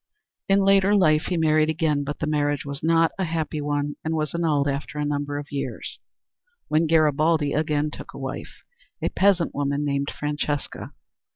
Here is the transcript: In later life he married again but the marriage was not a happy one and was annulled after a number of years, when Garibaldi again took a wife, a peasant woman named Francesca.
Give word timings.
In 0.49 0.61
later 0.61 0.95
life 0.95 1.25
he 1.25 1.37
married 1.37 1.69
again 1.69 2.03
but 2.03 2.17
the 2.17 2.25
marriage 2.25 2.65
was 2.65 2.81
not 2.81 3.11
a 3.19 3.23
happy 3.23 3.61
one 3.61 3.97
and 4.03 4.15
was 4.15 4.33
annulled 4.33 4.67
after 4.67 4.97
a 4.97 5.05
number 5.05 5.37
of 5.37 5.51
years, 5.51 5.99
when 6.69 6.87
Garibaldi 6.87 7.53
again 7.53 7.91
took 7.91 8.11
a 8.15 8.17
wife, 8.17 8.63
a 8.99 9.09
peasant 9.09 9.53
woman 9.53 9.85
named 9.85 10.09
Francesca. 10.09 10.93